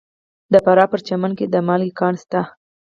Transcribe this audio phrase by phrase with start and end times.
[0.51, 2.41] د فراه په پرچمن کې د مالګې کان شته.